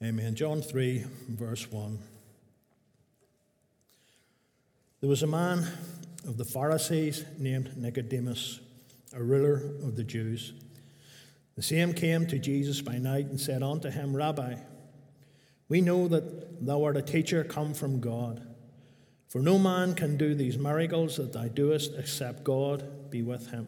[0.00, 0.36] Amen.
[0.36, 1.98] John 3, verse 1.
[5.00, 5.66] There was a man
[6.24, 8.60] of the Pharisees named Nicodemus,
[9.12, 10.52] a ruler of the Jews.
[11.56, 14.54] The same came to Jesus by night and said unto him, Rabbi,
[15.68, 18.46] we know that thou art a teacher come from God.
[19.26, 23.66] For no man can do these miracles that thou doest except God be with him.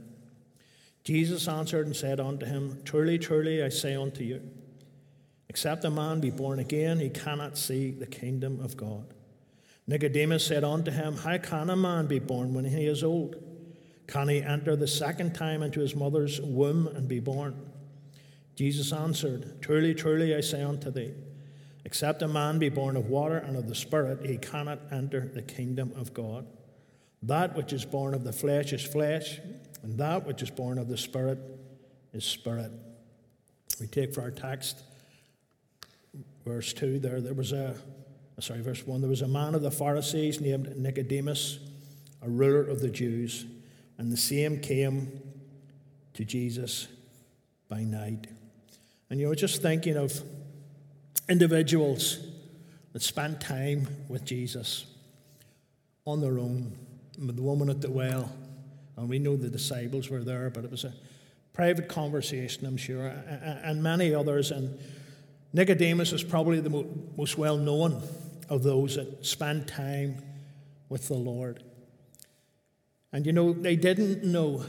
[1.03, 4.43] Jesus answered and said unto him, Truly, truly, I say unto you,
[5.51, 9.13] Except a man be born again, he cannot see the kingdom of God.
[9.89, 13.35] Nicodemus said unto him, How can a man be born when he is old?
[14.07, 17.69] Can he enter the second time into his mother's womb and be born?
[18.55, 21.15] Jesus answered, Truly, truly, I say unto thee,
[21.85, 25.43] except a man be born of water and of the Spirit, he cannot enter the
[25.43, 26.47] kingdom of God.
[27.25, 29.41] That which is born of the flesh is flesh,
[29.83, 31.41] and that which is born of the Spirit
[32.13, 32.71] is spirit.
[33.81, 34.85] We take for our text
[36.45, 37.75] verse 2 there, there was a,
[38.39, 41.59] uh, sorry, verse 1, there was a man of the Pharisees named Nicodemus,
[42.23, 43.47] a ruler of the Jews,
[43.99, 45.21] and the same came
[46.15, 46.89] to Jesus
[47.69, 48.27] by night.
[49.09, 50.23] And you know, just thinking of
[51.29, 52.19] individuals
[52.93, 54.87] that spent time with Jesus
[56.05, 56.77] on their own,
[57.19, 58.31] the woman at the well,
[58.97, 60.93] and we know the disciples were there, but it was a
[61.53, 64.51] private conversation, I'm sure, and many others.
[64.51, 64.79] And
[65.53, 68.03] Nicodemus is probably the most well known
[68.49, 70.23] of those that spend time
[70.89, 71.63] with the Lord.
[73.13, 74.65] And you know, they didn't know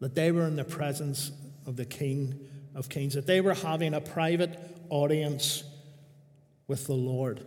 [0.00, 1.32] that they were in the presence
[1.66, 2.38] of the King
[2.74, 5.64] of Kings, that they were having a private audience
[6.68, 7.44] with the Lord.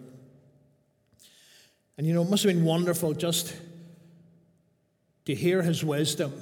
[1.98, 3.56] And you know, it must have been wonderful just
[5.26, 6.34] to hear his wisdom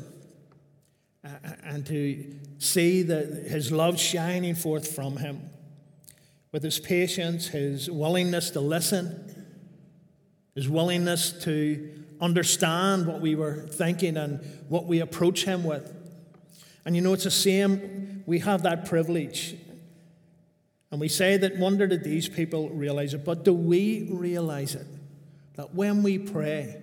[1.63, 5.49] and to see the, his love shining forth from him
[6.51, 9.45] with his patience, his willingness to listen,
[10.55, 15.93] his willingness to understand what we were thinking and what we approach him with.
[16.85, 19.55] And you know, it's the same, we have that privilege.
[20.91, 24.87] And we say that, wonder did these people realize it, but do we realize it?
[25.55, 26.81] That when we pray,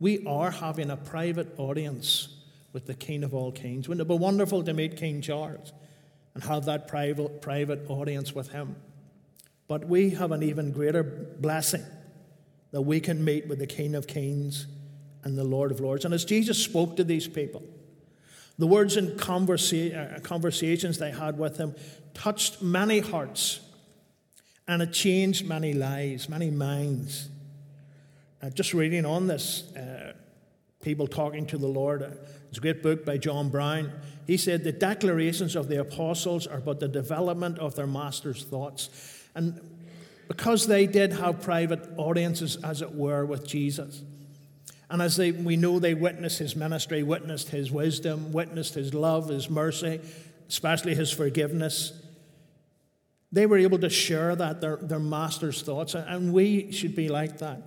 [0.00, 2.28] we are having a private audience
[2.72, 3.88] with the King of all kings.
[3.88, 5.72] Wouldn't it be wonderful to meet King Charles?
[6.34, 8.76] And have that private, private audience with Him.
[9.68, 11.84] But we have an even greater blessing
[12.72, 14.66] that we can meet with the King of Kings
[15.22, 16.04] and the Lord of Lords.
[16.04, 17.62] And as Jesus spoke to these people,
[18.58, 21.74] the words and conversa- uh, conversations they had with Him
[22.14, 23.60] touched many hearts
[24.68, 27.28] and it changed many lives, many minds.
[28.42, 30.12] Uh, just reading on this, uh,
[30.82, 32.02] people talking to the Lord.
[32.48, 33.92] It's a great book by John Brown.
[34.26, 38.90] He said the declarations of the apostles are but the development of their master's thoughts.
[39.34, 39.60] And
[40.28, 44.02] because they did have private audiences, as it were, with Jesus,
[44.88, 49.28] and as they, we know they witnessed his ministry, witnessed his wisdom, witnessed his love,
[49.28, 50.00] his mercy,
[50.48, 51.92] especially his forgiveness,
[53.32, 55.94] they were able to share that, their, their master's thoughts.
[55.94, 57.62] And we should be like that.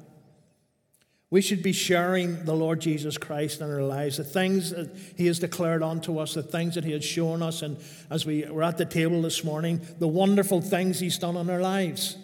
[1.34, 5.26] We should be sharing the Lord Jesus Christ in our lives, the things that He
[5.26, 7.64] has declared unto us, the things that He has shown us.
[7.64, 7.80] And
[8.12, 11.60] as we were at the table this morning, the wonderful things He's done in our
[11.60, 12.18] lives.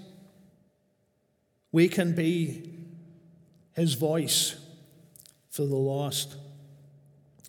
[1.71, 2.71] We can be
[3.73, 4.55] His voice
[5.49, 6.37] for the lost.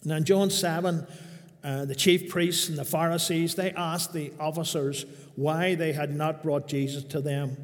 [0.03, 1.07] Now, in John 7,
[1.63, 5.05] uh, the chief priests and the Pharisees, they asked the officers
[5.37, 7.59] why they had not brought Jesus to them.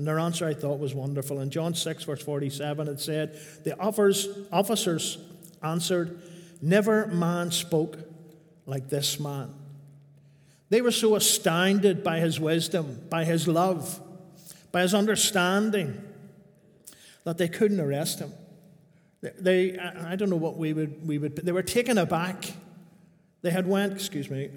[0.00, 1.40] And their answer I thought was wonderful.
[1.40, 5.18] In John 6, verse 47, it said, The officers
[5.62, 6.22] answered,
[6.62, 7.98] Never man spoke
[8.64, 9.52] like this man.
[10.70, 14.00] They were so astounded by his wisdom, by his love,
[14.72, 16.02] by his understanding,
[17.24, 18.32] that they couldn't arrest him.
[19.20, 22.54] They, I don't know what we would, we would, they were taken aback.
[23.42, 24.48] They had went, excuse me,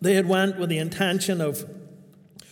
[0.00, 1.62] they had went with the intention of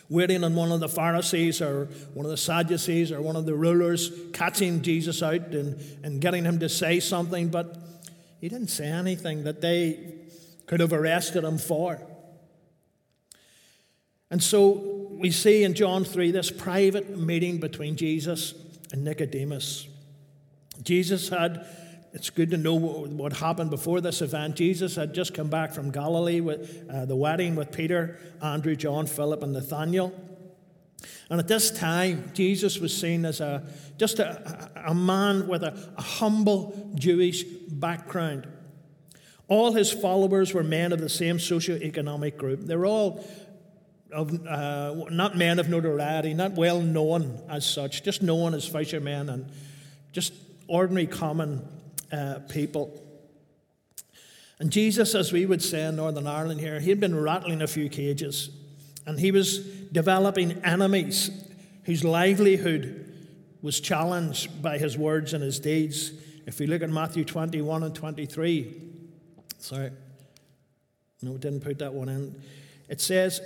[0.08, 3.54] waiting on one of the Pharisees or one of the Sadducees or one of the
[3.54, 7.76] rulers, catching Jesus out and, and getting him to say something, but
[8.40, 10.14] he didn't say anything that they
[10.66, 12.00] could have arrested him for.
[14.30, 18.54] And so we see in John 3 this private meeting between Jesus
[18.92, 19.88] and Nicodemus.
[20.82, 21.66] Jesus had
[22.18, 24.56] it's good to know what, happened before this event.
[24.56, 29.06] Jesus had just come back from Galilee with uh, the wedding with Peter, Andrew, John,
[29.06, 30.12] Philip, and Nathaniel.
[31.30, 33.62] And at this time, Jesus was seen as a,
[33.98, 38.48] just a, a man with a, a humble Jewish background.
[39.46, 42.62] All his followers were men of the same socio-economic group.
[42.62, 43.24] They were all
[44.10, 49.28] of, uh, not men of notoriety, not well known as such, just known as fishermen
[49.28, 49.46] and
[50.10, 50.32] just
[50.66, 51.62] ordinary common
[52.12, 53.02] uh, people.
[54.58, 57.66] And Jesus, as we would say in Northern Ireland here, he had been rattling a
[57.66, 58.50] few cages
[59.06, 61.30] and he was developing enemies
[61.84, 63.06] whose livelihood
[63.62, 66.12] was challenged by his words and his deeds.
[66.46, 68.82] If we look at Matthew 21 and 23,
[69.58, 69.90] sorry,
[71.22, 72.34] no, didn't put that one in.
[72.88, 73.40] It says,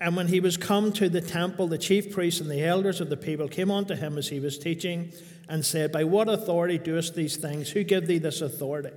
[0.00, 3.10] And when he was come to the temple, the chief priests and the elders of
[3.10, 5.12] the people came unto him as he was teaching
[5.50, 7.70] and said, By what authority doest these things?
[7.70, 8.90] Who give thee this authority?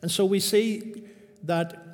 [0.00, 1.04] And so we see
[1.44, 1.86] that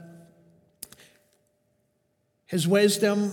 [2.46, 3.32] his wisdom,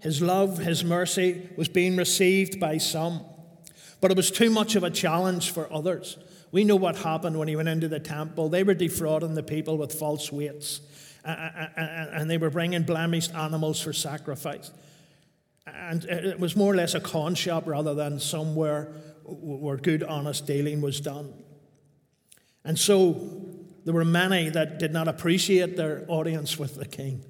[0.00, 3.20] his love, his mercy was being received by some,
[4.00, 6.16] but it was too much of a challenge for others.
[6.50, 8.48] We know what happened when he went into the temple.
[8.48, 10.80] They were defrauding the people with false weights,
[11.24, 14.72] and they were bringing blemished animals for sacrifice.
[15.66, 18.88] And it was more or less a con shop rather than somewhere
[19.24, 21.32] where good, honest dealing was done.
[22.64, 23.40] And so
[23.84, 27.24] there were many that did not appreciate their audience with the king.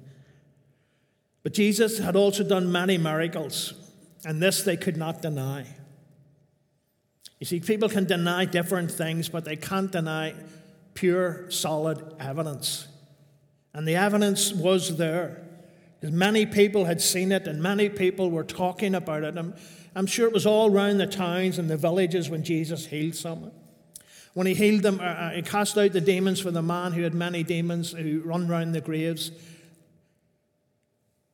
[1.43, 3.73] But Jesus had also done many miracles,
[4.25, 5.65] and this they could not deny.
[7.39, 10.35] You see, people can deny different things, but they can't deny
[10.93, 12.87] pure, solid evidence.
[13.73, 15.41] And the evidence was there.
[16.03, 19.37] Many people had seen it, and many people were talking about it.
[19.37, 19.55] I'm,
[19.95, 23.51] I'm sure it was all around the towns and the villages when Jesus healed someone.
[24.33, 27.01] When he healed them, uh, uh, he cast out the demons for the man who
[27.03, 29.31] had many demons who run round the graves.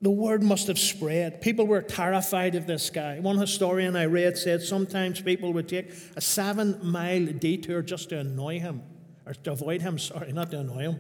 [0.02, 1.42] The word must have spread.
[1.42, 3.20] People were terrified of this guy.
[3.20, 8.20] One historian I read said sometimes people would take a seven mile detour just to
[8.20, 8.84] annoy him,
[9.26, 11.00] or to avoid him, sorry, not to annoy him,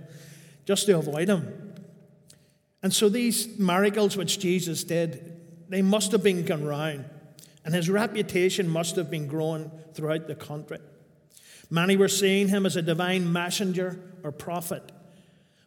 [0.65, 1.73] just to avoid him.
[2.83, 7.05] And so these miracles which Jesus did, they must have been gone round,
[7.67, 10.77] and his reputation must have been growing throughout the country.
[11.69, 14.89] Many were seeing him as a divine messenger or prophet.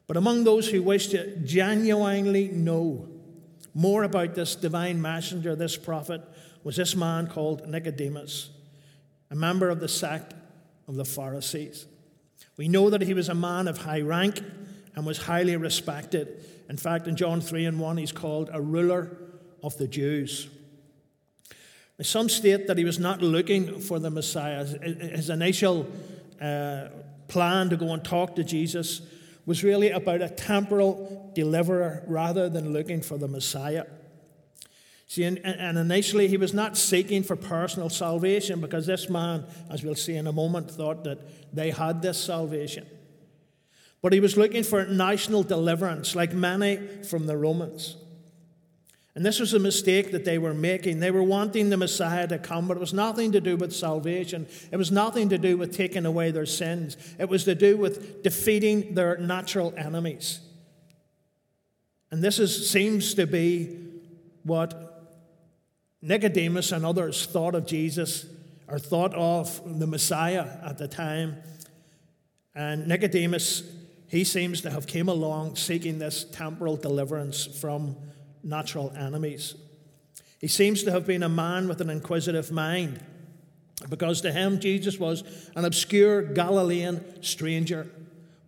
[0.07, 3.07] But among those who wished to genuinely know
[3.75, 6.23] more about this divine messenger, this prophet,
[6.65, 8.49] was this man called Nicodemus,
[9.31, 10.33] a member of the sect
[10.89, 11.85] of the Pharisees.
[12.57, 14.43] We know that he was a man of high rank
[14.97, 16.47] and was highly respected.
[16.71, 19.19] In fact, in John 3 and 1, he's called a ruler
[19.63, 20.49] of the Jews.
[22.03, 24.65] Some state that he was not looking for the Messiah.
[24.65, 25.87] His initial
[26.41, 26.89] uh,
[27.29, 29.03] plan to go and talk to Jesus
[29.47, 33.85] was really about a temporal deliverer rather than looking for the Messiah.
[35.07, 39.83] See, and, and, initially he was not seeking for personal salvation because this man, as
[39.83, 41.19] we'll see in a moment, thought that
[41.53, 42.87] they had this salvation.
[44.03, 47.97] But he was looking for national deliverance, like many from the Romans.
[49.15, 51.01] And this was a mistake that they were making.
[51.01, 54.47] They were wanting the Messiah to come, but it was nothing to do with salvation.
[54.71, 56.97] It was nothing to do with taking away their sins.
[57.19, 60.41] It was to do with defeating their natural enemies.
[62.13, 63.77] And this is, seems to be
[64.45, 65.09] what
[66.03, 68.27] Nicodemus and others thought of Jesus
[68.69, 71.37] or thought of the Messiah at the time.
[72.55, 73.65] And Nicodemus,
[74.09, 77.97] he seems to have came along seeking this temporal deliverance from
[78.43, 79.55] natural enemies.
[80.41, 83.01] He seems to have been a man with an inquisitive mind
[83.89, 85.23] because to him Jesus was
[85.55, 87.91] an obscure Galilean stranger,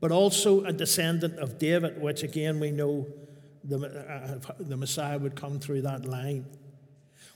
[0.00, 3.06] but also a descendant of David, which again we know
[3.64, 6.46] the, uh, the Messiah would come through that line.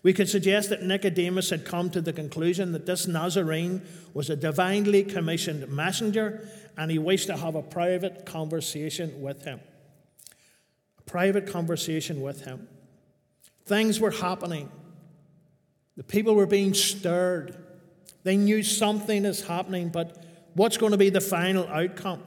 [0.02, 3.82] We could suggest that Nicodemus had come to the conclusion that this Nazarene
[4.14, 9.60] was a divinely commissioned messenger and he wished to have a private conversation with him
[11.06, 12.68] private conversation with him.
[13.64, 14.70] Things were happening.
[15.96, 17.56] The people were being stirred.
[18.22, 20.22] They knew something is happening, but
[20.54, 22.22] what's going to be the final outcome?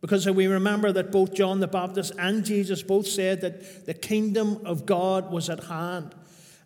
[0.00, 4.60] Because we remember that both John the Baptist and Jesus both said that the kingdom
[4.66, 6.14] of God was at hand.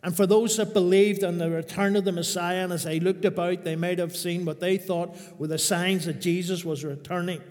[0.03, 3.25] And for those that believed in the return of the Messiah, and as they looked
[3.25, 7.41] about, they might have seen what they thought were the signs that Jesus was returning,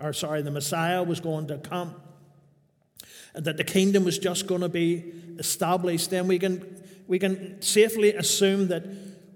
[0.00, 1.94] or sorry, the Messiah was going to come
[3.34, 8.12] that the kingdom was just going to be established, then we can, we can safely
[8.14, 8.84] assume that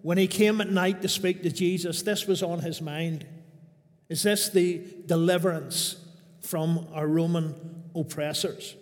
[0.03, 3.27] when he came at night to speak to Jesus, this was on his mind.
[4.09, 5.97] Is this the deliverance
[6.43, 7.55] from our Roman
[7.95, 8.77] oppressors?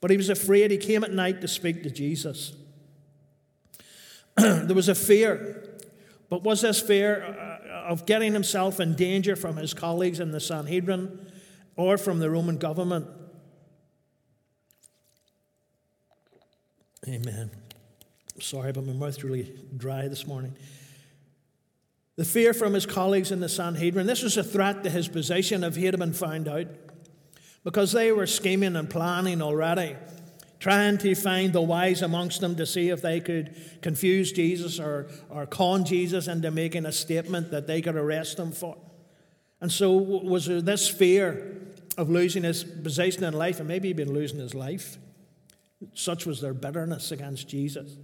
[0.00, 0.70] But he was afraid.
[0.70, 2.52] He came at night to speak to Jesus.
[4.36, 5.64] there was a fear.
[6.28, 10.40] But was this fear uh, of getting himself in danger from his colleagues in the
[10.40, 11.26] Sanhedrin?
[11.78, 13.06] or from the Roman government.
[17.06, 17.50] Amen.
[18.40, 20.56] Sorry, but my mouth's really dry this morning.
[22.16, 24.06] The fear from his colleagues in the Sanhedrin.
[24.06, 26.66] This was a threat to his position if he had been found out.
[27.62, 29.96] Because they were scheming and planning already,
[30.58, 35.08] trying to find the wise amongst them to see if they could confuse Jesus or,
[35.28, 38.76] or con Jesus into making a statement that they could arrest him for.
[39.60, 41.60] And so, was there this fear
[41.96, 44.98] of losing his position in life, and maybe even losing his life?
[45.94, 47.96] Such was their bitterness against Jesus.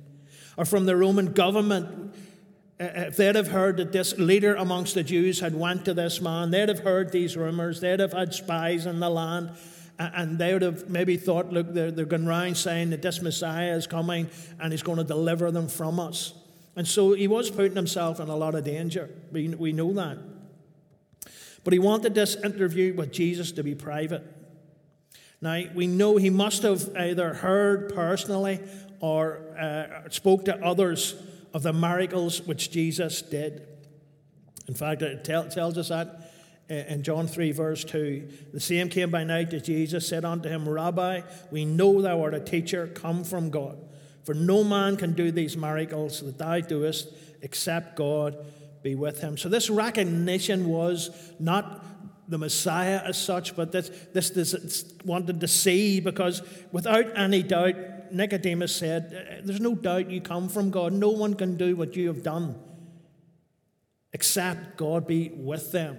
[0.57, 2.15] Or from the Roman government,
[2.79, 6.51] if they'd have heard that this leader amongst the Jews had went to this man,
[6.51, 9.51] they'd have heard these rumors, they'd have had spies in the land,
[9.99, 13.77] and they would have maybe thought, look, they're, they're going around saying that this Messiah
[13.77, 14.29] is coming
[14.59, 16.35] and he's going to deliver them from us.
[16.77, 19.09] And so he was putting himself in a lot of danger.
[19.31, 20.19] We, we know that.
[21.63, 24.25] But he wanted this interview with Jesus to be private.
[25.41, 28.61] Now, we know he must have either heard personally
[29.01, 31.15] or uh, spoke to others
[31.53, 33.67] of the miracles which Jesus did.
[34.67, 36.33] In fact, it tell, tells us that
[36.69, 38.29] in John 3, verse 2.
[38.53, 42.35] The same came by night to Jesus, said unto him, Rabbi, we know thou art
[42.35, 43.79] a teacher come from God.
[44.25, 47.09] For no man can do these miracles that thou doest
[47.43, 48.37] except God
[48.83, 49.37] be with him.
[49.37, 51.85] So this recognition was not
[52.29, 57.75] the Messiah as such, but this, this, this wanted to see because without any doubt,
[58.13, 60.93] Nicodemus said, uh, There's no doubt you come from God.
[60.93, 62.59] No one can do what you have done
[64.13, 65.99] except God be with them.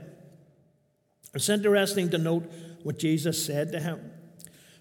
[1.33, 2.49] It's interesting to note
[2.81, 4.11] what Jesus said to him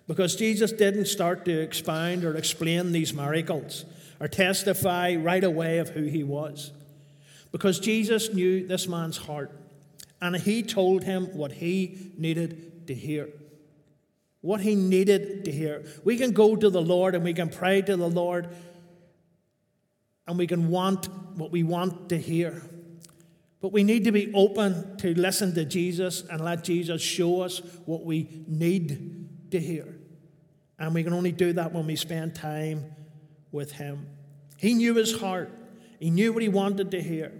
[0.06, 3.84] because Jesus didn't start to expound or explain these miracles
[4.20, 6.70] or testify right away of who he was
[7.50, 9.50] because Jesus knew this man's heart
[10.24, 13.28] and he told him what he needed to hear
[14.44, 15.86] what he needed to hear.
[16.04, 18.54] We can go to the Lord and we can pray to the Lord
[20.26, 22.60] and we can want what we want to hear.
[23.62, 27.62] But we need to be open to listen to Jesus and let Jesus show us
[27.86, 29.96] what we need to hear.
[30.78, 32.84] And we can only do that when we spend time
[33.50, 34.06] with Him.
[34.58, 35.50] He knew his heart,
[35.98, 37.32] he knew what he wanted to hear.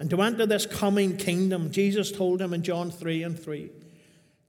[0.00, 3.70] And to enter this coming kingdom, Jesus told him in John 3 and 3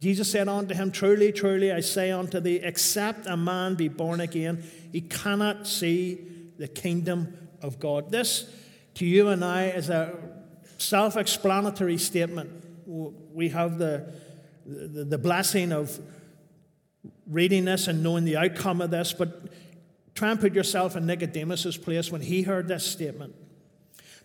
[0.01, 4.19] Jesus said unto him, Truly, truly, I say unto thee, except a man be born
[4.19, 6.17] again, he cannot see
[6.57, 8.11] the kingdom of God.
[8.11, 8.51] This,
[8.95, 10.17] to you and I, is a
[10.79, 12.49] self explanatory statement.
[12.87, 14.11] We have the,
[14.65, 15.99] the, the blessing of
[17.27, 19.49] reading this and knowing the outcome of this, but
[20.15, 23.35] try and put yourself in Nicodemus's place when he heard this statement.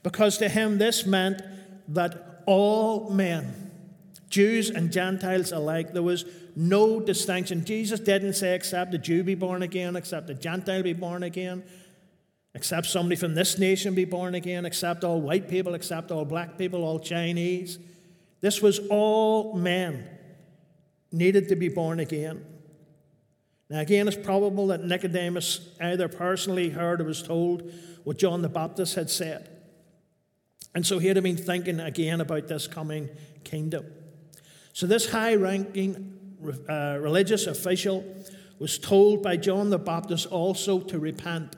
[0.07, 1.43] Because to him, this meant
[1.89, 3.73] that all men,
[4.31, 5.93] Jews and Gentiles alike.
[5.93, 7.65] There was no distinction.
[7.65, 11.65] Jesus didn't say, except the Jew be born again, except the Gentile be born again,
[12.55, 16.57] except somebody from this nation be born again, except all white people, except all black
[16.57, 17.81] people, all Chinese.
[18.41, 20.07] This was all men
[21.11, 22.47] needed to be born again.
[23.69, 27.73] Now, again, it's probable that Nicodemus either personally heard or was told
[28.05, 29.51] what John the Baptist had said.
[30.76, 33.09] And so he'd have been thinking again about this coming
[33.45, 33.87] kingdom.
[34.75, 36.37] So, this high ranking
[36.68, 38.04] uh, religious official
[38.59, 41.56] was told by John the Baptist also to repent.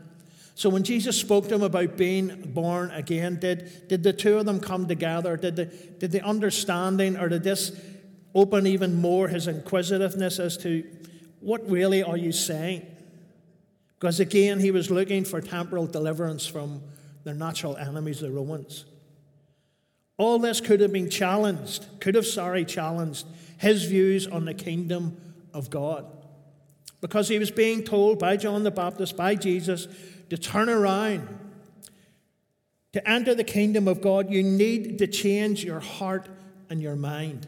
[0.54, 4.46] So, when Jesus spoke to him about being born again, did, did the two of
[4.46, 5.36] them come together?
[5.36, 7.72] Did the, did the understanding, or did this
[8.36, 10.84] open even more his inquisitiveness as to
[11.40, 12.86] what really are you saying?
[13.98, 16.82] Because again, he was looking for temporal deliverance from
[17.24, 18.84] their natural enemies, the Romans.
[20.18, 25.16] All this could have been challenged, could have, sorry, challenged his views on the kingdom
[25.54, 26.04] of God.
[27.00, 29.86] Because he was being told by John the Baptist, by Jesus,
[30.30, 31.28] to turn around.
[32.92, 36.28] To enter the kingdom of God, you need to change your heart
[36.68, 37.46] and your mind.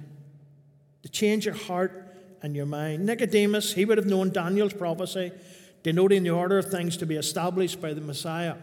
[1.02, 3.04] To change your heart and your mind.
[3.04, 5.32] Nicodemus, he would have known Daniel's prophecy,
[5.82, 8.56] denoting the order of things to be established by the Messiah.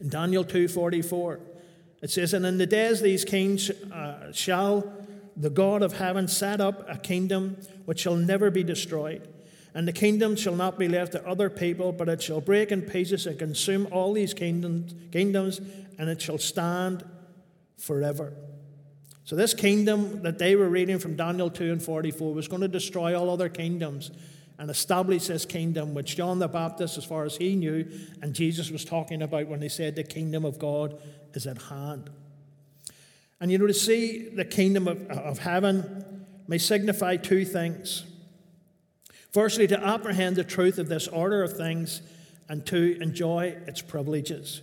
[0.00, 1.40] In Daniel 2:44,
[2.02, 4.92] it says, And in the days these kings uh, shall
[5.36, 9.28] the God of heaven set up a kingdom which shall never be destroyed.
[9.74, 12.82] And the kingdom shall not be left to other people, but it shall break in
[12.82, 15.60] pieces and consume all these kingdoms, kingdoms
[15.98, 17.04] and it shall stand
[17.78, 18.32] forever.
[19.24, 22.68] So, this kingdom that they were reading from Daniel 2 and 44 was going to
[22.68, 24.10] destroy all other kingdoms
[24.58, 27.88] and establish this kingdom, which John the Baptist, as far as he knew,
[28.20, 31.00] and Jesus was talking about when he said the kingdom of God
[31.34, 32.10] is at hand.
[33.40, 38.04] And you know, to see the kingdom of, of heaven may signify two things.
[39.32, 42.02] Firstly, to apprehend the truth of this order of things
[42.48, 44.60] and to enjoy its privileges.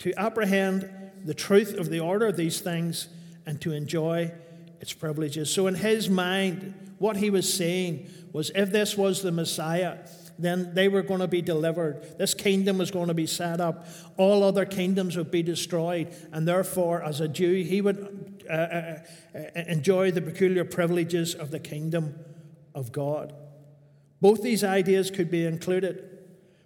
[0.00, 0.90] To apprehend
[1.24, 3.08] the truth of the order of these things
[3.46, 4.32] and to enjoy
[4.80, 5.50] its privileges.
[5.52, 9.98] So, in his mind, what he was saying was if this was the Messiah,
[10.44, 12.18] then they were going to be delivered.
[12.18, 13.86] This kingdom was going to be set up.
[14.16, 16.14] All other kingdoms would be destroyed.
[16.32, 18.98] And therefore, as a Jew, he would uh, uh,
[19.34, 22.14] uh, enjoy the peculiar privileges of the kingdom
[22.74, 23.34] of God.
[24.20, 26.18] Both these ideas could be included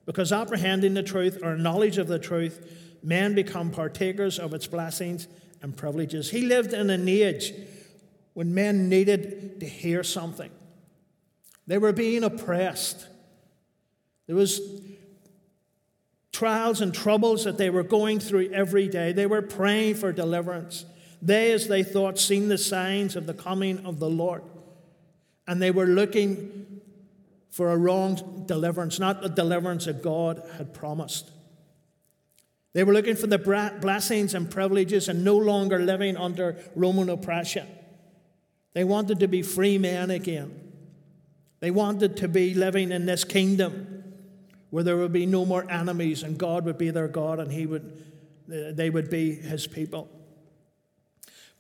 [0.07, 5.29] because apprehending the truth or knowledge of the truth, men become partakers of its blessings
[5.63, 6.31] and privileges.
[6.31, 7.55] He lived in an age
[8.35, 10.51] when men needed to hear something.
[11.67, 13.07] They were being oppressed.
[14.27, 14.61] There was
[16.33, 19.13] trials and troubles that they were going through every day.
[19.13, 20.85] They were praying for deliverance.
[21.23, 24.43] They, as they thought, seen the signs of the coming of the Lord.
[25.47, 26.81] And they were looking
[27.51, 31.31] for a wrong deliverance, not the deliverance that God had promised.
[32.73, 33.39] They were looking for the
[33.81, 37.69] blessings and privileges and no longer living under Roman oppression.
[38.73, 40.61] They wanted to be free men again.
[41.61, 43.94] They wanted to be living in this kingdom
[44.75, 47.65] where there would be no more enemies and God would be their God and he
[47.65, 48.05] would,
[48.49, 50.11] they would be his people.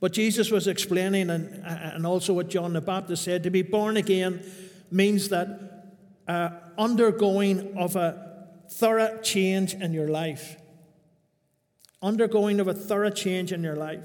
[0.00, 3.96] But Jesus was explaining, and, and also what John the Baptist said, to be born
[3.96, 4.42] again
[4.90, 5.92] means that
[6.26, 10.56] uh, undergoing of a thorough change in your life.
[12.02, 14.02] Undergoing of a thorough change in your life.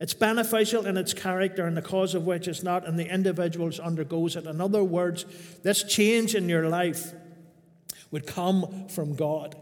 [0.00, 3.70] It's beneficial in its character and the cause of which it's not, and the individual
[3.80, 4.44] undergoes it.
[4.44, 5.24] In other words,
[5.62, 7.12] this change in your life
[8.10, 9.56] would come from God.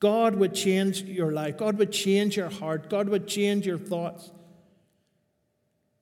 [0.00, 1.56] God would change your life.
[1.56, 2.90] God would change your heart.
[2.90, 4.30] God would change your thoughts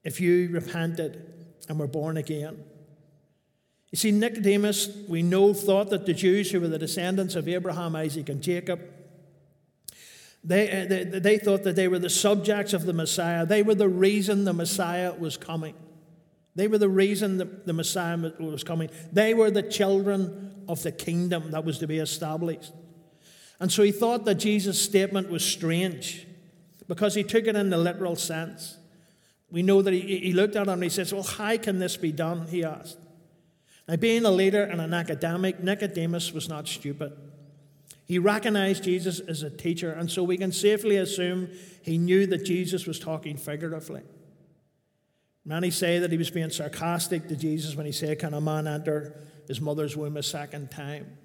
[0.03, 1.23] if you repented
[1.69, 2.65] and were born again.
[3.93, 7.95] You see, Nicodemus, we know, thought that the Jews who were the descendants of Abraham,
[7.95, 8.81] Isaac, and Jacob,
[10.43, 13.47] they, uh, they, they thought that they were the subjects of the Messiah.
[13.47, 15.75] They were the reason the Messiah was coming.
[16.55, 18.91] They were the reason that the Messiah was coming.
[19.11, 22.73] They were the children of the kingdom that was to be established.
[23.59, 26.27] And so he thought that Jesus' statement was strange
[26.89, 28.77] because he took it in the literal sense.
[29.51, 31.97] We know that he, he looked at him and he says, Well, how can this
[31.97, 32.49] be done?
[32.49, 32.99] He asked.
[33.89, 37.13] Now, being a leader and an academic, Nicodemus was not stupid.
[38.05, 41.49] He recognized Jesus as a teacher, and so we can safely assume
[41.83, 44.03] he knew that Jesus was talking figuratively.
[45.45, 48.69] Many say that he was being sarcastic to Jesus when he said, Can a man
[48.69, 51.19] enter his mother's womb a second time?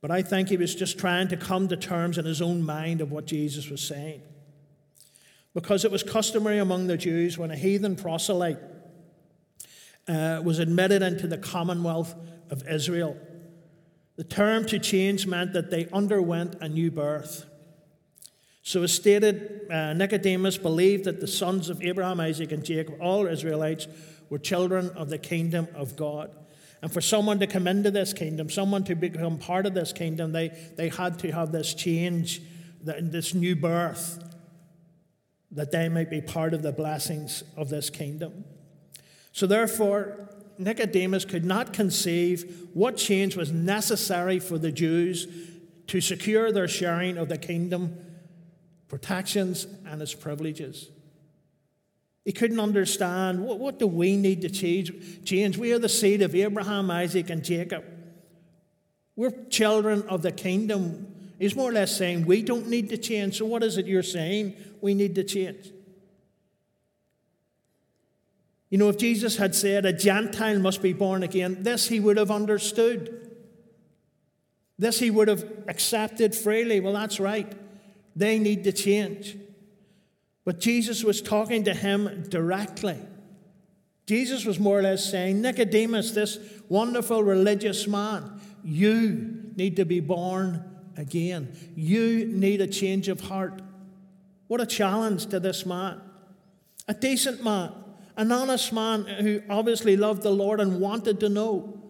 [0.00, 3.00] But I think he was just trying to come to terms in his own mind
[3.00, 4.22] of what Jesus was saying.
[5.54, 8.58] Because it was customary among the Jews when a heathen proselyte
[10.06, 12.14] uh, was admitted into the commonwealth
[12.50, 13.16] of Israel.
[14.16, 17.46] The term to change meant that they underwent a new birth.
[18.66, 23.26] So, as stated, uh, Nicodemus believed that the sons of Abraham, Isaac, and Jacob, all
[23.26, 23.86] Israelites,
[24.30, 26.34] were children of the kingdom of God.
[26.80, 30.32] And for someone to come into this kingdom, someone to become part of this kingdom,
[30.32, 32.40] they, they had to have this change,
[32.80, 34.32] this new birth,
[35.50, 38.46] that they might be part of the blessings of this kingdom.
[39.32, 45.28] So, therefore, Nicodemus could not conceive what change was necessary for the Jews
[45.88, 47.98] to secure their sharing of the kingdom
[48.88, 50.90] protections and its privileges.
[52.24, 55.24] He couldn't understand what, what do we need to change?
[55.24, 55.58] change?
[55.58, 57.84] We are the seed of Abraham, Isaac, and Jacob.
[59.16, 61.06] We're children of the kingdom.
[61.38, 63.38] He's more or less saying we don't need to change.
[63.38, 64.54] So, what is it you're saying?
[64.80, 65.70] We need to change.
[68.70, 72.16] You know, if Jesus had said a Gentile must be born again, this he would
[72.16, 73.30] have understood.
[74.78, 76.80] This he would have accepted freely.
[76.80, 77.52] Well, that's right.
[78.16, 79.36] They need to change.
[80.44, 82.98] But Jesus was talking to him directly.
[84.06, 90.00] Jesus was more or less saying, Nicodemus, this wonderful religious man, you need to be
[90.00, 90.62] born
[90.96, 91.56] again.
[91.74, 93.62] You need a change of heart.
[94.46, 96.00] What a challenge to this man.
[96.86, 97.72] A decent man
[98.16, 101.80] an honest man who obviously loved the Lord and wanted to know.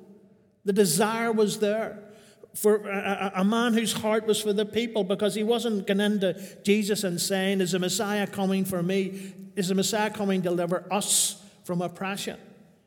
[0.64, 1.98] The desire was there
[2.54, 6.40] for a, a, man whose heart was for the people because he wasn't going into
[6.62, 9.34] Jesus and saying, Is the Messiah coming for me?
[9.56, 12.38] Is the Messiah coming to deliver us from oppression?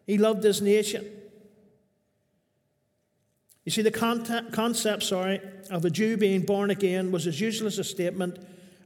[0.06, 1.06] He loved his nation.
[3.66, 7.84] You see, the concept, sorry, of a Jew being born again was as useless a
[7.84, 8.40] statement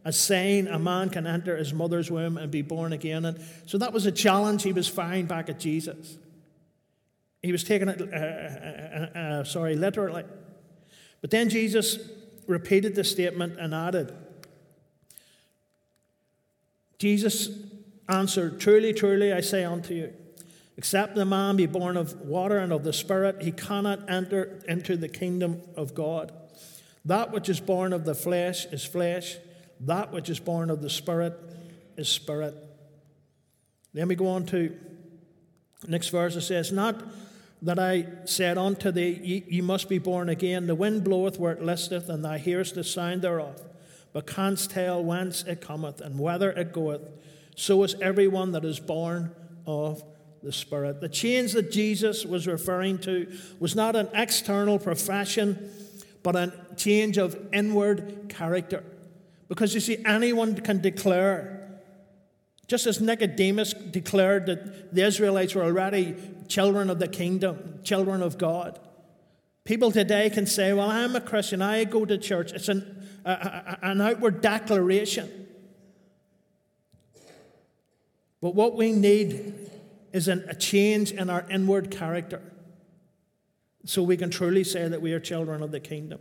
[0.04, 3.26] as saying a man can enter his mother's womb and be born again.
[3.26, 6.18] And so that was a challenge he was firing back at Jesus.
[7.44, 10.24] He was taking it, uh, uh, uh, uh, sorry, literally.
[11.22, 12.00] But then Jesus
[12.48, 14.14] repeated the statement and added,
[16.98, 17.50] Jesus
[18.10, 20.14] answered, Truly, truly, I say unto you,
[20.78, 24.98] except the man be born of water and of the Spirit, he cannot enter into
[24.98, 26.32] the kingdom of God.
[27.06, 29.38] That which is born of the flesh is flesh,
[29.80, 31.34] that which is born of the Spirit
[31.98, 32.56] is spirit.
[33.94, 34.78] Then we go on to
[35.88, 36.36] next verse.
[36.36, 37.02] It says, Not
[37.62, 40.68] that I said unto thee, ye, ye must be born again.
[40.68, 43.62] The wind bloweth where it listeth, and thou hearest the sound thereof,
[44.14, 47.02] but canst tell whence it cometh and whither it goeth.
[47.56, 49.36] So is everyone that is born
[49.68, 50.04] of
[50.42, 51.02] the Spirit.
[51.02, 55.70] The change that Jesus was referring to was not an external profession,
[56.24, 58.84] but a change of inward character.
[59.48, 61.80] Because you see, anyone can declare,
[62.68, 66.16] just as Nicodemus declared that the Israelites were already
[66.52, 68.78] children of the kingdom, children of God.
[69.64, 72.52] People today can say, Well, I'm a Christian, I go to church.
[72.52, 75.48] It's an, a, an outward declaration.
[78.42, 79.70] But what we need
[80.12, 82.42] is an, a change in our inward character
[83.86, 86.20] so we can truly say that we are children of the kingdom.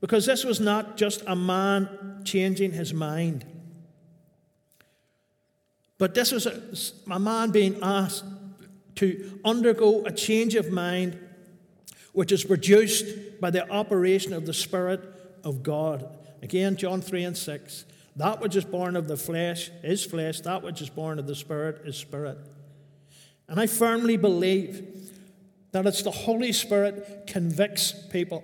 [0.00, 3.44] Because this was not just a man changing his mind,
[5.98, 6.62] but this was a,
[7.12, 8.24] a man being asked
[8.96, 11.18] to undergo a change of mind
[12.12, 13.06] which is produced
[13.40, 15.00] by the operation of the Spirit
[15.44, 16.08] of God.
[16.42, 17.84] Again, John 3 and 6.
[18.16, 21.34] That which is born of the flesh is flesh, that which is born of the
[21.34, 22.38] Spirit is spirit.
[23.48, 25.10] And I firmly believe
[25.72, 28.42] that it's the Holy Spirit convicts people.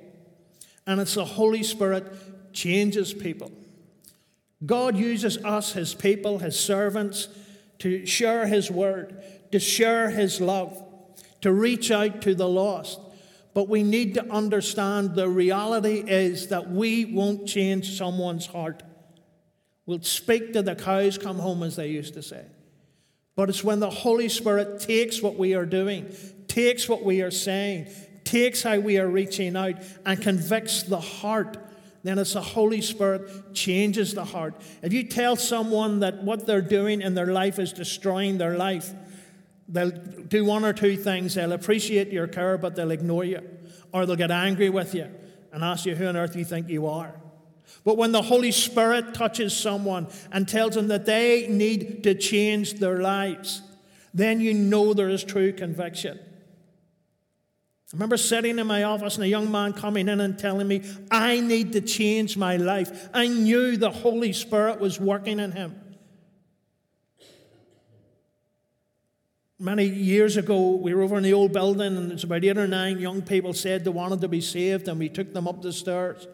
[0.87, 3.51] And it's the Holy Spirit changes people.
[4.67, 7.29] God uses us, His people, His servants,
[7.79, 10.83] to share His word, to share His love,
[11.43, 12.99] to reach out to the lost.
[13.55, 18.83] But we need to understand the reality is that we won't change someone's heart.
[19.85, 22.45] We'll speak to the cows come home, as they used to say.
[23.35, 26.15] But it's when the Holy Spirit takes what we are doing,
[26.49, 27.89] takes what we are saying,
[28.25, 29.75] takes how we are reaching out
[30.07, 31.57] and convicts the heart,
[32.03, 34.55] then it's the Holy Spirit changes the heart.
[34.83, 38.93] If you tell someone that what they're doing in their life is destroying their life,
[39.73, 41.35] they'll do one or two things.
[41.35, 43.41] They'll appreciate your care, but they'll ignore you.
[43.93, 45.09] Or they'll get angry with you
[45.53, 47.15] and ask you who on earth you think you are.
[47.85, 52.75] But when the Holy Spirit touches someone and tells them that they need to change
[52.75, 53.63] their lives,
[54.15, 56.19] then you know there is true conviction.
[56.19, 60.83] I remember sitting in my office and a young man coming in and telling me,
[61.11, 63.11] I need to change my life.
[63.13, 65.79] I knew the Holy Spirit was working in him.
[69.63, 72.67] Many years ago, we were over in the old building, and it's about eight or
[72.67, 75.73] nine young people said they wanted to be saved, and we took them up the
[75.73, 76.27] stairs.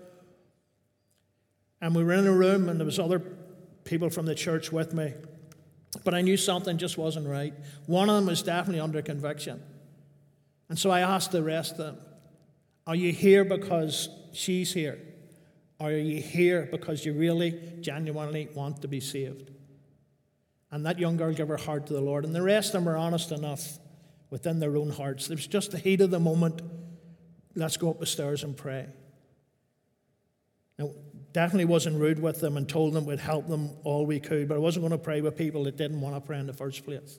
[1.83, 3.19] And we were in a room, and there was other
[3.85, 5.13] people from the church with me.
[6.05, 7.53] But I knew something just wasn't right.
[7.85, 9.63] One of them was definitely under conviction.
[10.71, 11.99] And so I asked the rest of them,
[12.87, 15.01] Are you here because she's here?
[15.79, 19.51] Or are you here because you really, genuinely want to be saved?
[20.71, 22.25] And that young girl gave her heart to the Lord.
[22.25, 23.79] And the rest of them were honest enough
[24.31, 25.31] within their own hearts.
[25.31, 26.61] It was just the heat of the moment.
[27.55, 28.87] Let's go up the stairs and pray.
[30.79, 30.91] Now,
[31.33, 34.55] definitely wasn't rude with them and told them we'd help them all we could, but
[34.57, 36.85] I wasn't going to pray with people that didn't want to pray in the first
[36.85, 37.19] place.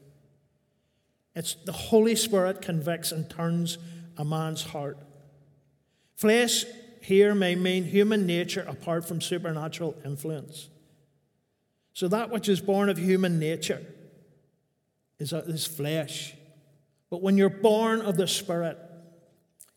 [1.35, 3.77] It's the Holy Spirit convicts and turns
[4.17, 4.97] a man's heart.
[6.15, 6.65] Flesh
[7.01, 10.69] here may mean human nature apart from supernatural influence.
[11.99, 13.85] So that which is born of human nature
[15.17, 16.33] is, is flesh.
[17.09, 18.77] But when you're born of the Spirit,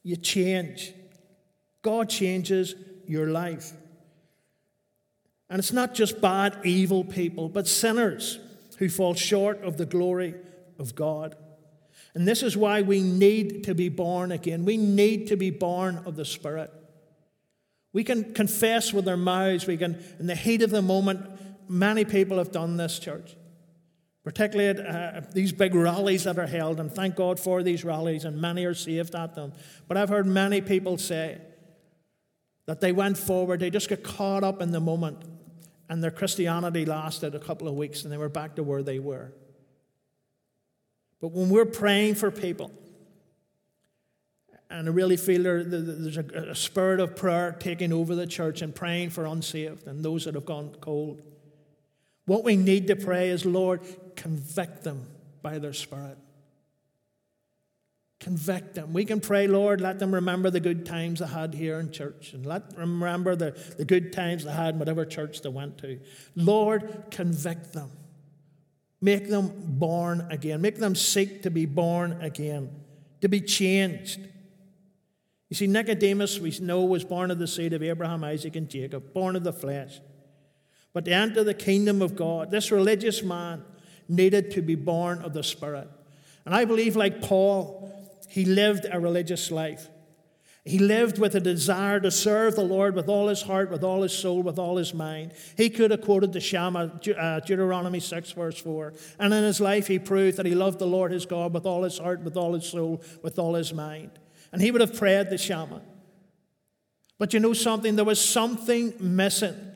[0.04, 0.92] you change.
[1.82, 2.76] God changes
[3.08, 3.72] your life.
[5.50, 8.38] And it's not just bad, evil people, but sinners
[8.78, 10.36] who fall short of the glory
[10.78, 11.34] of God.
[12.14, 14.64] And this is why we need to be born again.
[14.64, 16.72] We need to be born of the Spirit.
[17.92, 21.26] We can confess with our mouths, we can, in the heat of the moment,
[21.72, 23.36] many people have done this, church.
[24.24, 28.24] Particularly at uh, these big rallies that are held, and thank God for these rallies,
[28.24, 29.52] and many are saved at them.
[29.88, 31.40] But I've heard many people say
[32.66, 35.24] that they went forward, they just got caught up in the moment,
[35.88, 39.00] and their Christianity lasted a couple of weeks, and they were back to where they
[39.00, 39.32] were.
[41.20, 42.70] But when we're praying for people,
[44.72, 48.74] And I really feel there, there's a spirit of prayer taking over the church and
[48.74, 51.20] praying for unsaved and those that have gone cold.
[52.26, 53.80] What we need to pray is, Lord,
[54.16, 55.06] convict them
[55.42, 56.18] by their spirit.
[58.20, 58.92] Convict them.
[58.92, 62.32] We can pray, Lord, let them remember the good times they had here in church
[62.32, 65.78] and let them remember the, the good times they had in whatever church they went
[65.78, 65.98] to.
[66.36, 67.90] Lord, convict them.
[69.00, 70.60] Make them born again.
[70.60, 72.70] Make them seek to be born again,
[73.22, 74.20] to be changed.
[75.48, 79.12] You see, Nicodemus, we know, was born of the seed of Abraham, Isaac, and Jacob,
[79.12, 79.98] born of the flesh.
[80.92, 83.64] But to enter the kingdom of God, this religious man
[84.08, 85.88] needed to be born of the Spirit.
[86.44, 87.90] And I believe, like Paul,
[88.28, 89.88] he lived a religious life.
[90.64, 94.02] He lived with a desire to serve the Lord with all his heart, with all
[94.02, 95.32] his soul, with all his mind.
[95.56, 98.92] He could have quoted the Shema, uh, Deuteronomy 6, verse 4.
[99.18, 101.82] And in his life, he proved that he loved the Lord his God with all
[101.82, 104.12] his heart, with all his soul, with all his mind.
[104.52, 105.80] And he would have prayed the Shema.
[107.18, 107.96] But you know something?
[107.96, 109.71] There was something missing.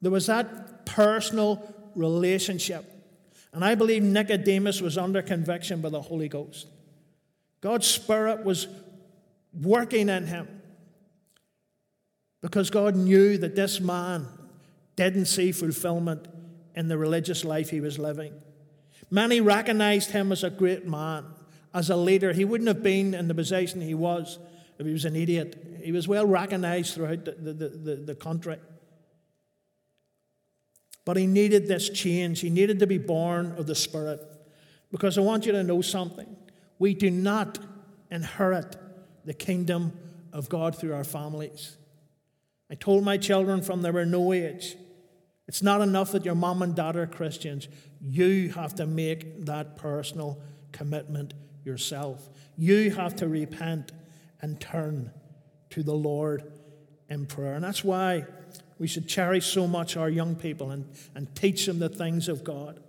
[0.00, 1.62] There was that personal
[1.94, 2.90] relationship
[3.52, 6.66] and I believe Nicodemus was under conviction by the Holy Ghost.
[7.60, 8.68] God's Spirit was
[9.60, 10.48] working in him
[12.40, 14.26] because God knew that this man
[14.96, 16.26] didn't see fulfillment
[16.74, 18.32] in the religious life he was living.
[19.10, 21.24] Many recognized him as a great man,
[21.74, 22.32] as a leader.
[22.32, 24.38] He wouldn't have been in the position he was
[24.78, 25.80] if he was an idiot.
[25.82, 28.58] He was well recognized throughout the, the, the, the country.
[31.04, 32.40] But he needed this change.
[32.40, 34.20] He needed to be born of the Spirit.
[34.90, 36.36] Because I want you to know something.
[36.78, 37.58] We do not
[38.10, 38.76] inherit
[39.24, 39.92] the kingdom
[40.32, 41.76] of God through our families.
[42.70, 44.76] I told my children from they were no age,
[45.48, 47.66] it's not enough that your mom and dad are Christians.
[48.00, 51.34] You have to make that personal commitment
[51.64, 52.30] yourself.
[52.56, 53.90] You have to repent
[54.40, 55.10] and turn
[55.70, 56.52] to the Lord
[57.08, 57.54] in prayer.
[57.54, 58.26] And that's why
[58.80, 62.42] we should cherish so much our young people and, and teach them the things of
[62.42, 62.80] God.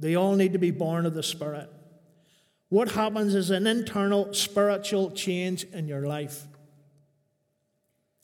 [0.00, 1.70] They all need to be born of the Spirit.
[2.68, 6.42] What happens is an internal spiritual change in your life.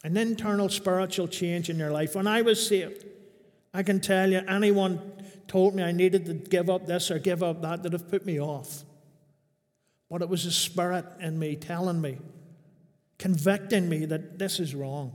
[0.02, 2.16] An internal spiritual change in your life.
[2.16, 3.06] When I was saved,
[3.72, 5.00] I can tell you, anyone
[5.46, 8.26] told me I needed to give up this or give up that, that have put
[8.26, 8.82] me off.
[10.10, 12.18] But it was the Spirit in me telling me,
[13.16, 15.14] convicting me that this is wrong.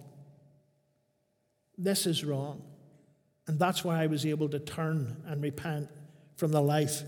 [1.77, 2.63] This is wrong.
[3.47, 5.89] And that's why I was able to turn and repent
[6.35, 7.03] from the life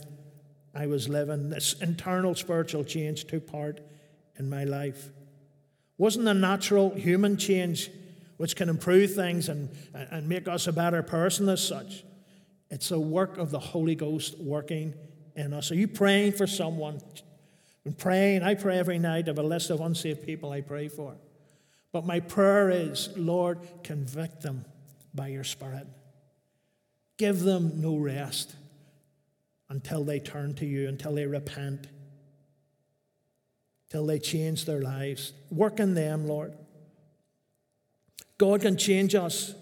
[0.73, 1.49] I was living.
[1.49, 3.81] This internal spiritual change took part
[4.37, 5.09] in my life.
[5.97, 7.91] Wasn't a natural human change
[8.37, 12.05] which can improve things and, and make us a better person as such.
[12.69, 14.93] It's a work of the Holy Ghost working
[15.35, 15.71] in us.
[15.71, 17.01] Are you praying for someone?
[17.85, 18.43] I'm praying.
[18.43, 19.27] I pray every night.
[19.27, 21.15] of a list of unsaved people I pray for.
[21.91, 24.65] But my prayer is, Lord, convict them
[25.13, 25.87] by your Spirit.
[27.17, 28.55] Give them no rest
[29.69, 31.87] until they turn to you, until they repent,
[33.89, 35.33] till they change their lives.
[35.51, 36.53] Work in them, Lord.
[38.37, 39.53] God can change us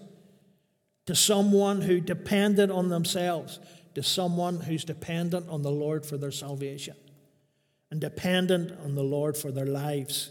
[1.06, 3.58] to someone who depended on themselves,
[3.94, 6.94] to someone who's dependent on the Lord for their salvation
[7.90, 10.30] and dependent on the Lord for their lives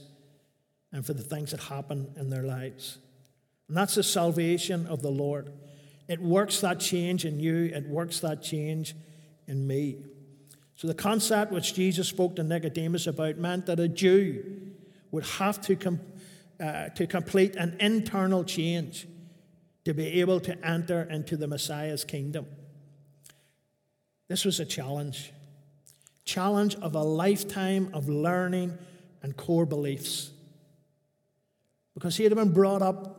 [0.91, 2.97] and for the things that happen in their lives.
[3.67, 5.51] And that's the salvation of the Lord.
[6.07, 8.95] It works that change in you, it works that change
[9.47, 9.97] in me.
[10.75, 14.71] So, the concept which Jesus spoke to Nicodemus about meant that a Jew
[15.11, 15.99] would have to, com-
[16.59, 19.07] uh, to complete an internal change
[19.85, 22.45] to be able to enter into the Messiah's kingdom.
[24.27, 25.31] This was a challenge.
[26.25, 28.77] Challenge of a lifetime of learning
[29.23, 30.31] and core beliefs
[31.97, 33.17] because he had been brought up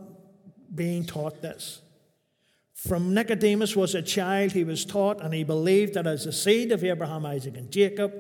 [0.73, 1.83] being taught this.
[2.75, 6.71] From Nicodemus was a child, he was taught and he believed that as the seed
[6.71, 8.13] of Abraham, Isaac, and Jacob,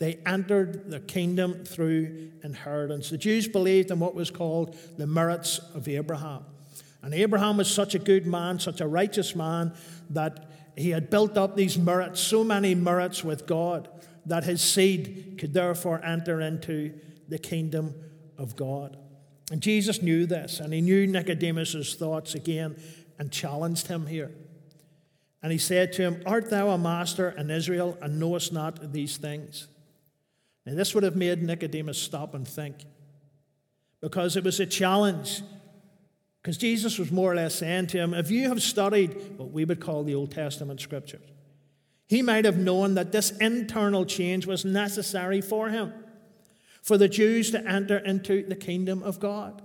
[0.00, 3.08] they entered the kingdom through inheritance.
[3.08, 6.44] The Jews believed in what was called the merits of Abraham.
[7.00, 9.74] And Abraham was such a good man, such a righteous man,
[10.10, 13.88] that he had built up these merits, so many merits with God,
[14.26, 17.94] that his seed could therefore enter into the kingdom
[18.36, 18.96] of God.
[19.54, 22.74] And Jesus knew this, and he knew Nicodemus's thoughts again
[23.20, 24.32] and challenged him here.
[25.44, 29.16] And he said to him, Art thou a master in Israel and knowest not these
[29.16, 29.68] things?
[30.66, 32.78] Now, this would have made Nicodemus stop and think
[34.00, 35.42] because it was a challenge.
[36.42, 39.64] Because Jesus was more or less saying to him, If you have studied what we
[39.64, 41.22] would call the Old Testament scriptures,
[42.08, 45.92] he might have known that this internal change was necessary for him.
[46.84, 49.62] For the Jews to enter into the kingdom of God.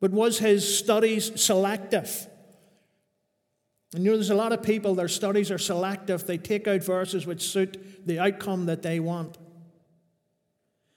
[0.00, 2.26] But was his studies selective?
[3.94, 6.26] And you know, there's a lot of people, their studies are selective.
[6.26, 9.38] They take out verses which suit the outcome that they want.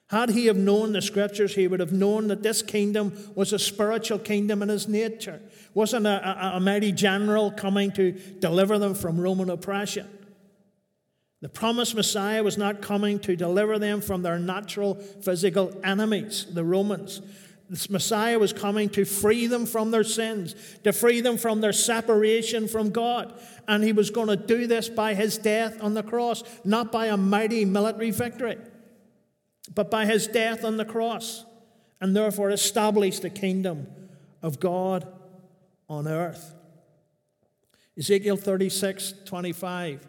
[0.07, 3.59] Had he have known the scriptures, he would have known that this kingdom was a
[3.59, 5.39] spiritual kingdom in his nature.
[5.43, 10.07] It wasn't a, a, a mighty general coming to deliver them from Roman oppression.
[11.41, 16.63] The promised Messiah was not coming to deliver them from their natural physical enemies, the
[16.63, 17.21] Romans.
[17.69, 21.73] This Messiah was coming to free them from their sins, to free them from their
[21.73, 23.33] separation from God.
[23.67, 27.07] And he was going to do this by his death on the cross, not by
[27.07, 28.57] a mighty military victory,
[29.73, 31.43] but by his death on the cross,
[31.99, 33.87] and therefore establish the kingdom
[34.43, 35.07] of God
[35.89, 36.53] on earth.
[37.97, 40.07] Ezekiel 36 25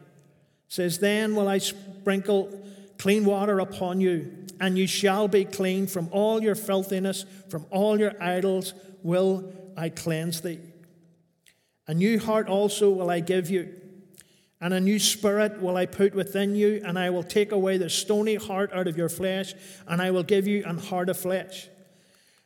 [0.68, 2.62] says, Then will I sprinkle
[2.98, 7.98] clean water upon you, and you shall be clean from all your filthiness, from all
[7.98, 10.58] your idols will I cleanse thee.
[11.86, 13.74] A new heart also will I give you,
[14.60, 17.90] and a new spirit will I put within you, and I will take away the
[17.90, 19.54] stony heart out of your flesh,
[19.86, 21.68] and I will give you an heart of flesh.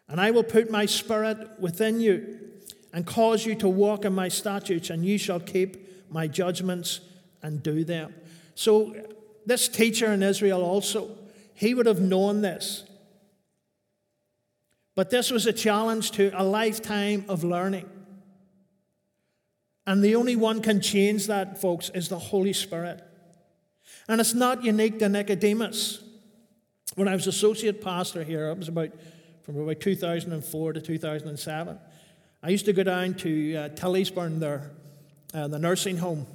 [0.09, 2.39] And I will put my spirit within you,
[2.93, 7.01] and cause you to walk in my statutes, and you shall keep my judgments
[7.43, 8.15] and do them.
[8.55, 8.95] So
[9.47, 11.17] this teacher in Israel also,
[11.55, 12.85] he would have known this.
[14.95, 17.89] But this was a challenge to a lifetime of learning.
[19.87, 23.03] And the only one can change that, folks, is the Holy Spirit.
[24.09, 26.03] And it's not unique to Nicodemus.
[26.97, 28.91] When I was associate pastor here, it was about
[29.43, 31.79] from about 2004 to 2007.
[32.43, 34.71] I used to go down to uh, Tillysburn there,
[35.35, 36.27] uh, the nursing home,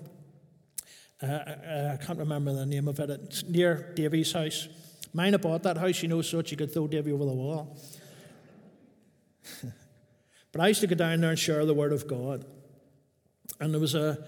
[1.24, 3.10] uh, uh, I can't remember the name of it.
[3.10, 4.68] It's near Davy's house.
[5.14, 7.78] Mine bought that house, you know, so you could throw Davy over the wall.
[10.52, 12.46] but I used to go down there and share the Word of God.
[13.62, 14.26] And there was a,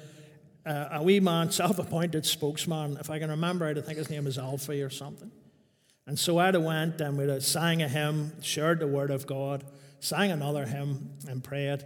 [0.66, 4.10] a, a wee man, self appointed spokesman, if I can remember it, I think his
[4.10, 5.32] name is Alfie or something.
[6.06, 9.66] And so have went and we'd have sang a hymn, shared the Word of God,
[10.00, 11.84] sang another hymn, and prayed.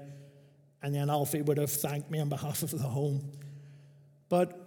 [0.83, 3.31] And then Alfie would have thanked me on behalf of the home.
[4.29, 4.60] But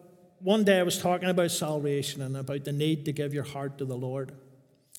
[0.44, 3.78] one day I was talking about salvation and about the need to give your heart
[3.78, 4.32] to the Lord.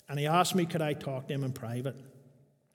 [0.10, 1.96] And he asked me, could I talk to him in private?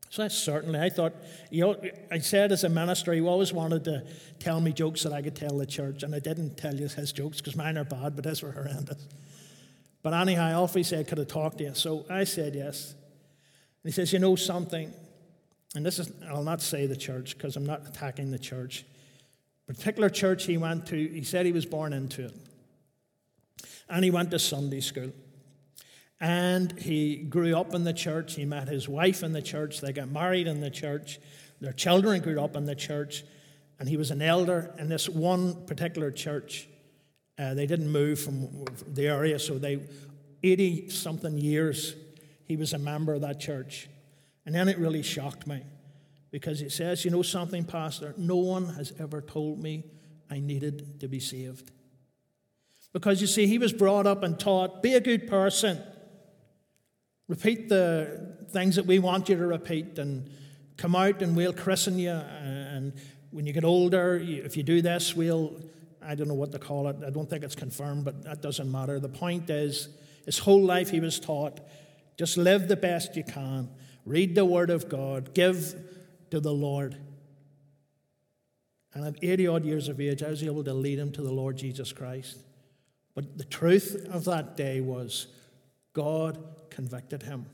[0.09, 1.13] So that's certainly, I thought,
[1.51, 1.77] you know,
[2.13, 4.05] I said as a minister, he always wanted to
[4.39, 6.05] tell me jokes that I could tell the church.
[6.05, 9.05] And I didn't tell you his jokes because mine are bad, but his were horrendous.
[10.03, 11.75] But anyhow, Alfie said, could I talk to you?
[11.75, 12.93] So I said yes.
[12.93, 14.93] And he says, you know something?
[15.75, 18.85] And this is, I'll not say the church because I'm not attacking the church.
[19.67, 22.35] Particular church he went to, he said he was born into it
[23.89, 25.13] and he went to Sunday school.
[26.21, 28.35] And he grew up in the church.
[28.35, 29.81] He met his wife in the church.
[29.81, 31.19] They got married in the church.
[31.61, 33.25] Their children grew up in the church.
[33.79, 36.69] And he was an elder in this one particular church.
[37.39, 39.81] Uh, they didn't move from the area, so they,
[40.43, 41.95] 80 something years,
[42.45, 43.89] he was a member of that church.
[44.45, 45.63] And then it really shocked me
[46.31, 48.15] because it says, You know something, Pastor?
[48.19, 49.85] No one has ever told me
[50.31, 51.71] I needed to be saved.
[52.93, 55.81] Because you see, he was brought up and taught be a good person,
[57.29, 60.29] repeat the things that we want you to repeat, and
[60.77, 62.11] come out and we'll christen you.
[62.11, 62.93] And
[63.31, 65.55] when you get older, if you do this, we'll,
[66.03, 68.71] I don't know what to call it, I don't think it's confirmed, but that doesn't
[68.71, 68.99] matter.
[68.99, 69.89] The point is,
[70.27, 71.61] his whole life he was taught
[72.19, 73.71] just live the best you can,
[74.05, 75.75] read the Word of God, give
[76.31, 76.97] to the Lord.
[78.93, 81.33] And at 80 odd years of age, I was able to lead him to the
[81.33, 82.39] Lord Jesus Christ.
[83.15, 85.27] But the truth of that day was
[85.93, 86.39] God
[86.71, 87.47] convicted him.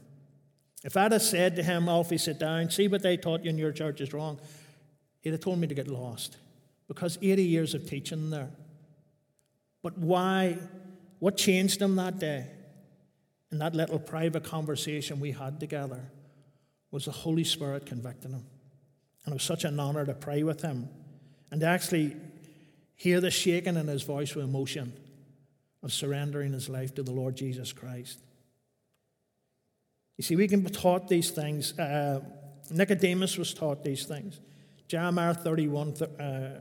[0.84, 3.58] If I'd have said to him, Alfie, sit down, see what they taught you in
[3.58, 4.38] your church is wrong,
[5.22, 6.36] he'd have told me to get lost
[6.86, 8.50] because 80 years of teaching there.
[9.82, 10.58] But why?
[11.18, 12.46] What changed him that day?
[13.50, 16.02] In that little private conversation we had together
[16.90, 18.44] was the Holy Spirit convicting him.
[19.24, 20.88] And it was such an honor to pray with him
[21.50, 22.16] and to actually
[22.94, 24.92] hear the shaking in his voice with emotion
[25.86, 28.18] of surrendering his life to the Lord Jesus Christ.
[30.16, 31.78] You see, we can be taught these things.
[31.78, 32.22] Uh,
[32.72, 34.40] Nicodemus was taught these things.
[34.88, 36.60] Jeremiah 31 uh,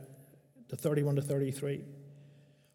[0.68, 1.82] to 31 to 33.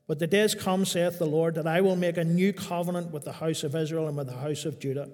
[0.08, 3.24] But the days come, saith the Lord, that I will make a new covenant with
[3.24, 5.10] the house of Israel and with the house of Judah.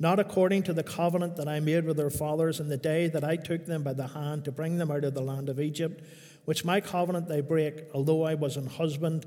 [0.00, 3.22] Not according to the covenant that I made with their fathers in the day that
[3.22, 6.02] I took them by the hand to bring them out of the land of Egypt,
[6.46, 9.26] which my covenant they break, although I was an husband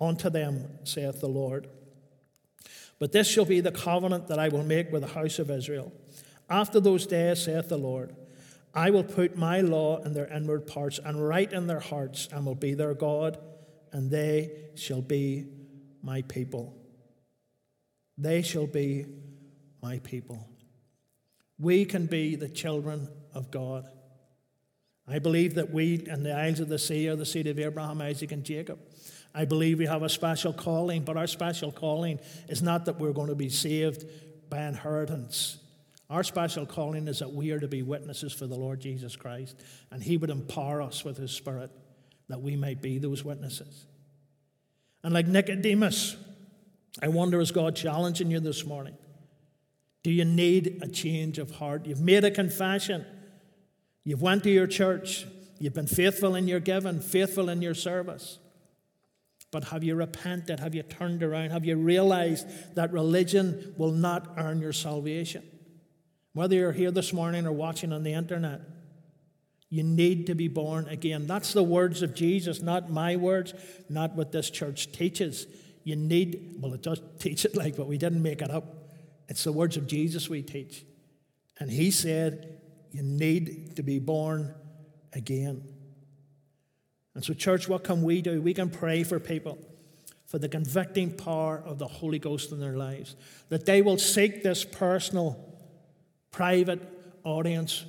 [0.00, 1.68] unto them, saith the Lord.
[2.98, 5.92] But this shall be the covenant that I will make with the house of Israel.
[6.48, 8.14] After those days, saith the Lord,
[8.74, 12.46] I will put my law in their inward parts and write in their hearts, and
[12.46, 13.38] will be their God,
[13.92, 15.46] and they shall be
[16.02, 16.76] my people.
[18.16, 19.06] They shall be
[19.82, 20.46] my people.
[21.58, 23.88] We can be the children of God.
[25.08, 28.00] I believe that we and the isles of the sea are the seed of Abraham,
[28.00, 28.78] Isaac, and Jacob.
[29.34, 32.18] I believe we have a special calling, but our special calling
[32.48, 34.04] is not that we're going to be saved
[34.48, 35.58] by inheritance.
[36.08, 39.56] Our special calling is that we are to be witnesses for the Lord Jesus Christ,
[39.92, 41.70] and He would empower us with His Spirit
[42.28, 43.86] that we might be those witnesses.
[45.04, 46.16] And like Nicodemus,
[47.00, 48.96] I wonder is God challenging you this morning?
[50.02, 51.86] Do you need a change of heart?
[51.86, 53.06] You've made a confession.
[54.02, 55.26] You've went to your church.
[55.58, 58.38] You've been faithful in your giving, faithful in your service.
[59.50, 60.60] But have you repented?
[60.60, 61.50] Have you turned around?
[61.50, 62.46] Have you realized
[62.76, 65.42] that religion will not earn your salvation?
[66.32, 68.60] Whether you're here this morning or watching on the internet,
[69.68, 71.26] you need to be born again.
[71.26, 73.54] That's the words of Jesus, not my words,
[73.88, 75.46] not what this church teaches.
[75.84, 78.64] You need, well, it does teach it like, but we didn't make it up.
[79.28, 80.84] It's the words of Jesus we teach.
[81.58, 84.54] And he said, You need to be born
[85.12, 85.62] again.
[87.14, 88.40] And so, church, what can we do?
[88.40, 89.58] We can pray for people
[90.26, 93.16] for the convicting power of the Holy Ghost in their lives,
[93.48, 95.58] that they will seek this personal,
[96.30, 96.80] private
[97.24, 97.84] audience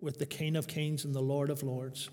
[0.00, 2.08] with the King of Kings and the Lord of Lords,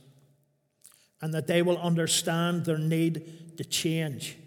[1.22, 4.38] and that they will understand their need to change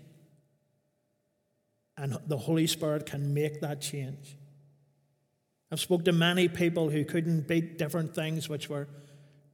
[1.99, 4.37] and the Holy Spirit can make that change.
[5.71, 8.89] I've spoke to many people who couldn't beat different things which were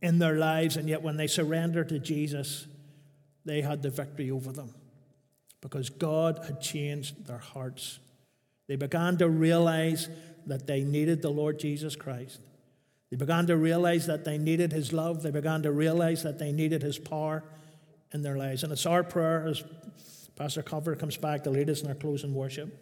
[0.02, 2.66] in their lives, and yet when they surrendered to Jesus,
[3.44, 4.74] they had the victory over them
[5.60, 8.00] because God had changed their hearts.
[8.66, 10.08] They began to realize
[10.46, 12.40] that they needed the Lord Jesus Christ.
[13.10, 15.22] They began to realize that they needed His love.
[15.22, 17.44] They began to realize that they needed His power
[18.12, 18.64] in their lives.
[18.64, 19.62] And it's our prayer as
[20.34, 22.76] Pastor Cover comes back to lead us in our closing worship.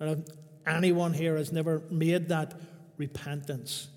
[0.00, 0.36] And if
[0.66, 2.54] anyone here has never made that
[2.96, 3.88] repentance,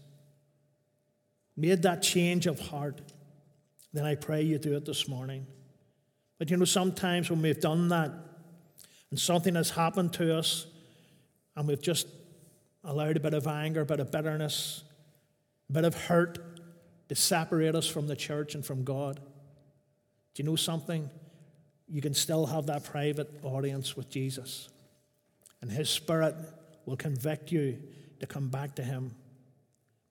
[1.57, 3.01] made that change of heart,
[3.93, 5.45] then I pray you do it this morning.
[6.37, 8.11] But you know, sometimes when we've done that
[9.09, 10.67] and something has happened to us
[11.55, 12.07] and we've just
[12.83, 14.83] allowed a bit of anger, a bit of bitterness,
[15.69, 16.37] a bit of hurt
[17.09, 19.19] to separate us from the church and from God.
[20.35, 21.09] Do you know something?
[21.87, 24.69] you can still have that private audience with Jesus.
[25.61, 26.35] And His Spirit
[26.85, 27.79] will convict you
[28.19, 29.15] to come back to Him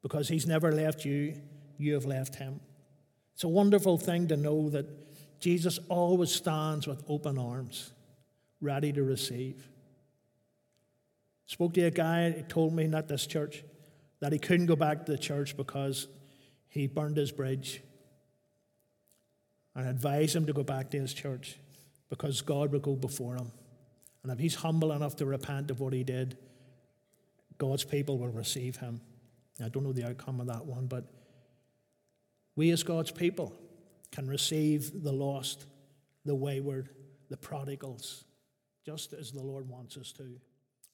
[0.07, 1.35] because He's never left you,
[1.79, 2.61] you have left Him.
[3.35, 4.87] It's a wonderful thing to know that
[5.41, 7.93] Jesus always stands with open arms,
[8.61, 9.69] ready to receive.
[11.47, 13.65] Spoke to a guy, he told me, not this church,
[14.21, 16.07] that he couldn't go back to the church because
[16.69, 17.83] he burned his bridge.
[19.75, 21.59] And advised him to go back to his church
[22.11, 23.51] because God will go before him.
[24.23, 26.39] And if he's humble enough to repent of what he did,
[27.59, 29.01] God's people will receive him.
[29.65, 31.05] I don't know the outcome of that one, but
[32.57, 33.55] we as God's people
[34.13, 35.67] can receive the lost,
[36.25, 36.91] the wayward,
[37.29, 38.25] the prodigals,
[38.85, 40.41] just as the Lord wants us to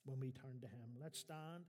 [0.04, 0.90] when we turn to him.
[1.00, 1.64] Let's stand.